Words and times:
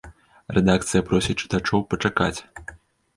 Рэдакцыя 0.57 1.05
просіць 1.09 1.35
чытачоў 1.43 1.83
пачакаць. 1.91 2.39